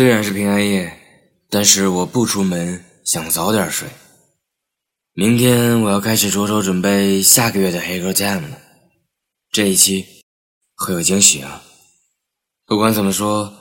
[0.00, 0.98] 虽然是平安夜，
[1.50, 3.86] 但是我不出门，想早点睡。
[5.12, 8.56] 明天我要开始着手准备下个月的黑歌 Jam 了。
[9.52, 10.06] 这一期
[10.74, 11.62] 会有惊喜啊！
[12.64, 13.52] 不管怎么说，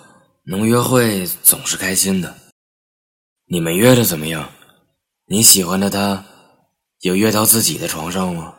[0.45, 2.33] 能约会总是开心的。
[3.49, 4.49] 你们约的怎么样？
[5.27, 6.23] 你喜欢的他
[7.01, 8.53] 有约到自己的床上吗？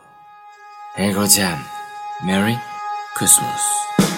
[0.93, 2.59] 黑歌 Jam，Merry
[3.17, 4.10] Christmas。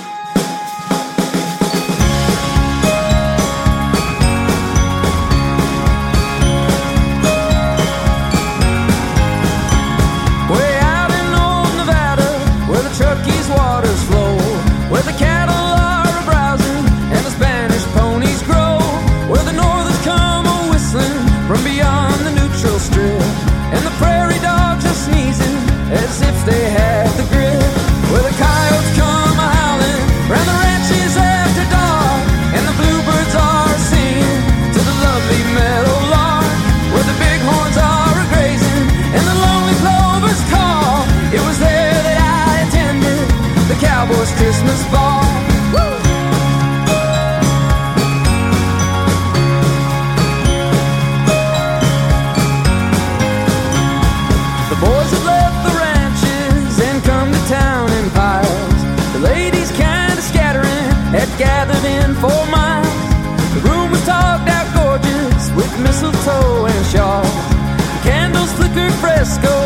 [69.24, 69.63] Francisco.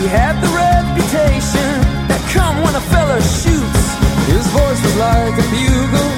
[0.00, 1.72] He had the reputation
[2.08, 3.84] that come when a fella shoots.
[4.32, 6.12] His voice was like a bugle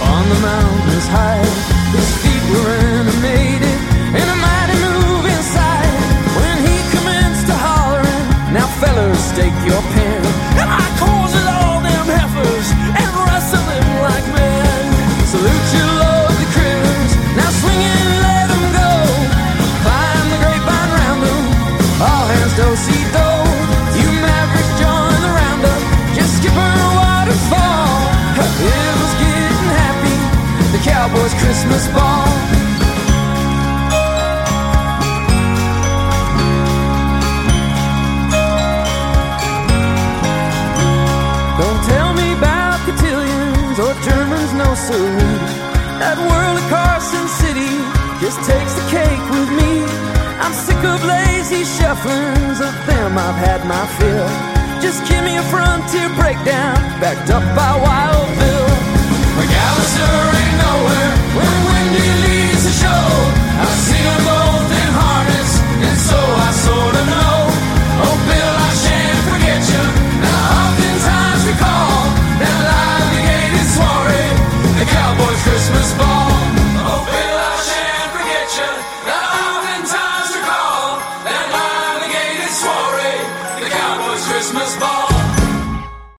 [0.00, 1.44] on the mountains high.
[1.92, 3.78] His feet were animated
[4.16, 5.92] in a mighty move inside.
[6.40, 8.24] When he commenced to hollering,
[8.56, 10.07] now fellas, stake your pants.
[31.48, 32.28] Christmas ball.
[41.56, 45.40] Don't tell me about cotillions or Germans, no siree.
[45.96, 47.72] That world of Anson City
[48.20, 49.88] just takes the cake with me.
[50.44, 54.28] I'm sick of lazy shufflings, of them I've had my fill.
[54.84, 58.68] Just give me a frontier breakdown, backed up by Wild Bill.
[59.48, 60.27] Alice